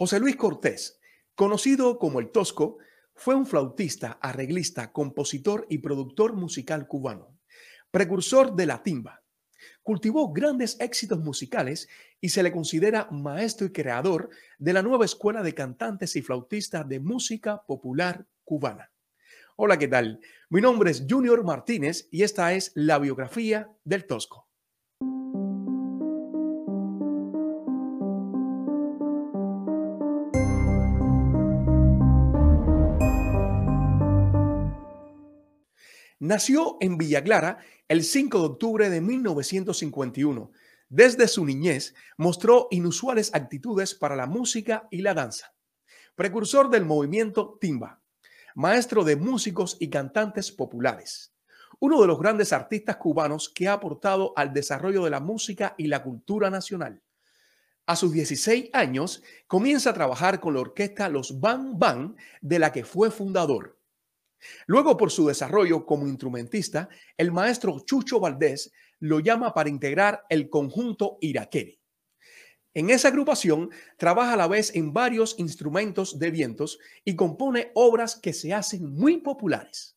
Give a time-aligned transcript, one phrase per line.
[0.00, 1.00] José Luis Cortés,
[1.34, 2.78] conocido como el Tosco,
[3.16, 7.36] fue un flautista, arreglista, compositor y productor musical cubano,
[7.90, 9.24] precursor de la timba.
[9.82, 11.88] Cultivó grandes éxitos musicales
[12.20, 14.30] y se le considera maestro y creador
[14.60, 18.92] de la nueva escuela de cantantes y flautistas de música popular cubana.
[19.56, 20.20] Hola, ¿qué tal?
[20.48, 24.47] Mi nombre es Junior Martínez y esta es la biografía del Tosco.
[36.20, 40.50] Nació en Villa Clara el 5 de octubre de 1951.
[40.88, 45.54] Desde su niñez mostró inusuales actitudes para la música y la danza.
[46.16, 48.02] Precursor del movimiento timba,
[48.56, 51.36] maestro de músicos y cantantes populares.
[51.78, 55.86] Uno de los grandes artistas cubanos que ha aportado al desarrollo de la música y
[55.86, 57.00] la cultura nacional.
[57.86, 62.72] A sus 16 años comienza a trabajar con la orquesta Los Van Van, de la
[62.72, 63.77] que fue fundador
[64.66, 70.48] Luego, por su desarrollo como instrumentista, el maestro Chucho Valdés lo llama para integrar el
[70.48, 71.78] conjunto Iraquere.
[72.74, 78.16] En esa agrupación trabaja a la vez en varios instrumentos de vientos y compone obras
[78.16, 79.96] que se hacen muy populares.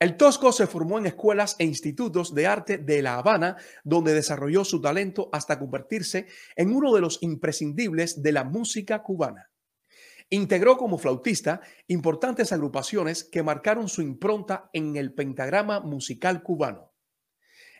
[0.00, 4.64] El Tosco se formó en escuelas e institutos de arte de La Habana, donde desarrolló
[4.64, 9.51] su talento hasta convertirse en uno de los imprescindibles de la música cubana.
[10.32, 16.90] Integró como flautista importantes agrupaciones que marcaron su impronta en el pentagrama musical cubano.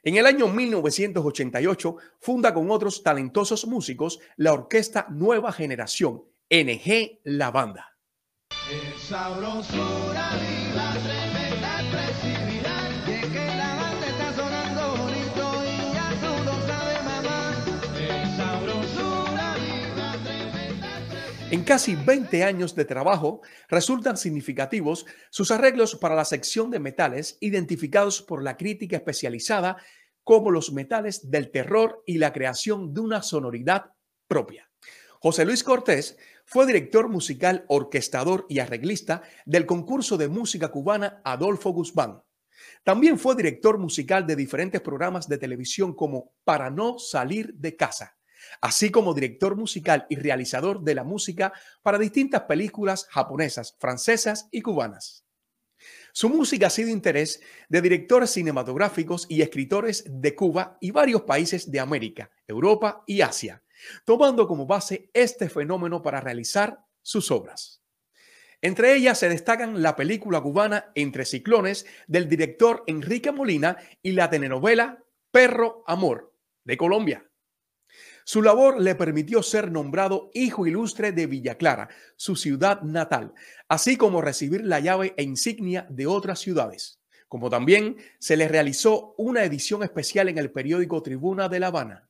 [0.02, 7.50] En el año 1988 funda con otros talentosos músicos la orquesta Nueva Generación, NG La
[7.50, 7.96] Banda.
[21.62, 27.38] En casi 20 años de trabajo resultan significativos sus arreglos para la sección de metales
[27.38, 29.76] identificados por la crítica especializada
[30.24, 33.92] como los metales del terror y la creación de una sonoridad
[34.26, 34.72] propia.
[35.20, 41.70] José Luis Cortés fue director musical, orquestador y arreglista del concurso de música cubana Adolfo
[41.70, 42.24] Guzmán.
[42.82, 48.16] También fue director musical de diferentes programas de televisión como Para no salir de casa
[48.60, 54.62] así como director musical y realizador de la música para distintas películas japonesas, francesas y
[54.62, 55.24] cubanas.
[56.12, 61.70] Su música ha sido interés de directores cinematográficos y escritores de Cuba y varios países
[61.70, 63.62] de América, Europa y Asia,
[64.04, 67.82] tomando como base este fenómeno para realizar sus obras.
[68.60, 74.30] Entre ellas se destacan la película cubana Entre Ciclones del director Enrique Molina y la
[74.30, 75.02] telenovela
[75.32, 76.32] Perro Amor
[76.62, 77.31] de Colombia.
[78.24, 83.34] Su labor le permitió ser nombrado hijo ilustre de Villa Clara, su ciudad natal,
[83.68, 87.00] así como recibir la llave e insignia de otras ciudades.
[87.28, 92.08] Como también se le realizó una edición especial en el periódico Tribuna de La Habana.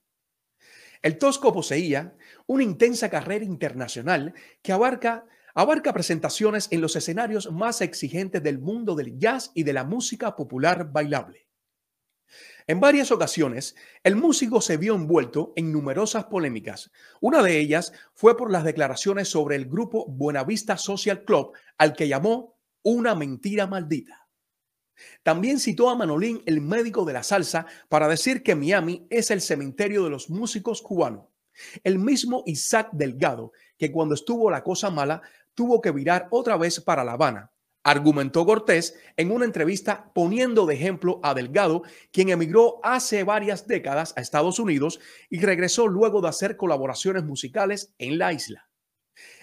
[1.01, 2.15] El Tosco poseía
[2.47, 5.25] una intensa carrera internacional que abarca,
[5.93, 10.93] presentaciones en los escenarios más exigentes del mundo del jazz y de la música popular
[10.93, 11.47] bailable.
[12.67, 13.75] En varias ocasiones,
[14.05, 16.91] el músico se vio envuelto en numerosas polémicas.
[17.21, 22.09] Una de ellas fue por las declaraciones sobre el grupo Buenavista Social Club, al que
[22.09, 24.29] llamó una mentira maldita.
[25.23, 29.41] También citó a Manolín, el médico de la salsa, para decir que Miami es el
[29.41, 31.27] cementerio de los músicos cubanos.
[31.83, 35.23] El mismo Isaac Delgado, que cuando estuvo la cosa mala,
[35.55, 37.52] tuvo que virar otra vez para La Habana
[37.83, 44.15] argumentó Cortés en una entrevista poniendo de ejemplo a Delgado, quien emigró hace varias décadas
[44.17, 45.01] a Estados Unidos
[45.31, 48.69] y regresó luego de hacer colaboraciones musicales en la isla.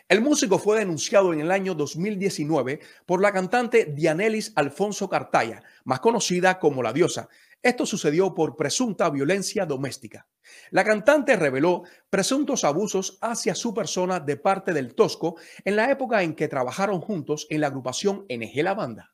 [0.09, 6.00] El músico fue denunciado en el año 2019 por la cantante Dianelis Alfonso Cartaya, más
[6.00, 7.30] conocida como La Diosa.
[7.62, 10.28] Esto sucedió por presunta violencia doméstica.
[10.72, 16.23] La cantante reveló presuntos abusos hacia su persona de parte del Tosco en la época
[16.23, 19.14] en que trabajaron juntos en la agrupación NG La Banda.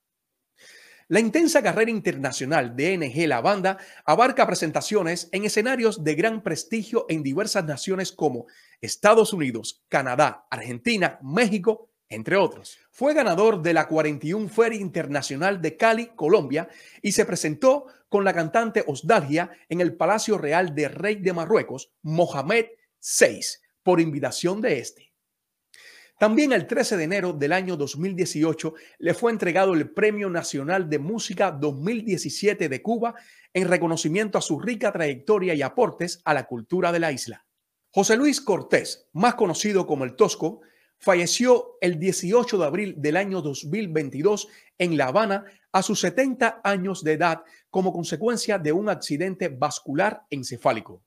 [1.08, 7.06] La intensa carrera internacional de NG La Banda abarca presentaciones en escenarios de gran prestigio
[7.10, 8.48] en diversas naciones como
[8.82, 12.80] Estados Unidos, Canadá, Argentina, México, entre otros.
[12.90, 16.70] Fue ganador de la 41 Feria Internacional de Cali, Colombia,
[17.04, 21.92] y se presentó con la cantante Osdalgia en el Palacio Real de Rey de Marruecos,
[22.02, 22.66] Mohamed
[23.00, 23.42] VI,
[23.84, 25.15] por invitación de este.
[26.18, 30.98] También el 13 de enero del año 2018 le fue entregado el Premio Nacional de
[30.98, 33.16] Música 2017 de Cuba
[33.54, 37.46] en reconocimiento a su rica trayectoria y aportes a la cultura de la isla.
[37.92, 40.62] José Luis Cortés, más conocido como el Tosco,
[40.98, 44.48] falleció el 18 de abril del año 2022
[44.78, 50.26] en La Habana a sus 70 años de edad como consecuencia de un accidente vascular
[50.30, 51.04] encefálico.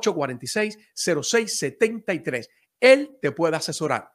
[0.00, 2.48] 305-846-0673.
[2.80, 4.12] Él te puede asesorar.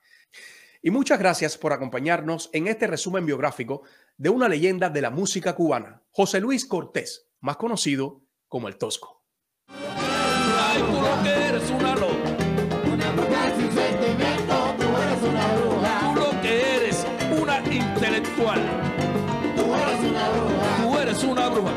[0.81, 3.81] Y muchas gracias por acompañarnos en este resumen biográfico
[4.17, 9.25] de una leyenda de la música cubana, José Luis Cortés, más conocido como el Tosco.
[9.67, 10.97] Ay, tú
[11.27, 12.37] eres una loca.
[16.13, 17.03] Tú eres
[17.41, 18.61] una intelectual.
[21.01, 21.73] Eres una bruja.